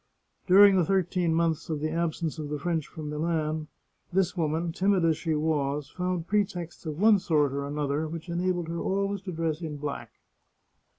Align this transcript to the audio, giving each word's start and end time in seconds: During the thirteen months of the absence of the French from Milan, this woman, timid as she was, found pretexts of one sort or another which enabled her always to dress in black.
During 0.47 0.77
the 0.77 0.83
thirteen 0.83 1.31
months 1.35 1.69
of 1.69 1.79
the 1.79 1.91
absence 1.91 2.39
of 2.39 2.49
the 2.49 2.57
French 2.57 2.87
from 2.87 3.11
Milan, 3.11 3.67
this 4.11 4.35
woman, 4.35 4.71
timid 4.71 5.05
as 5.05 5.15
she 5.15 5.35
was, 5.35 5.91
found 5.91 6.25
pretexts 6.25 6.87
of 6.87 6.99
one 6.99 7.19
sort 7.19 7.53
or 7.53 7.67
another 7.67 8.07
which 8.07 8.27
enabled 8.27 8.67
her 8.67 8.79
always 8.79 9.21
to 9.21 9.31
dress 9.31 9.61
in 9.61 9.77
black. 9.77 10.11